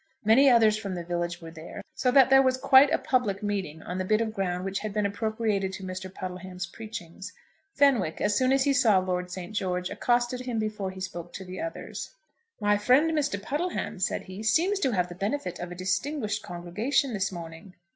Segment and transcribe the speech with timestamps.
[0.25, 3.83] Many others from the village were there, so that there was quite a public meeting
[3.83, 6.11] on the bit of ground which had been appropriated to Mr.
[6.11, 7.31] Puddleham's preachings.
[7.75, 9.53] Fenwick, as soon as he saw Lord St.
[9.53, 12.15] George, accosted him before he spoke to the others.
[12.59, 13.39] "My friend Mr.
[13.39, 17.75] Puddleham," said he, "seems to have the benefit of a distinguished congregation this morning."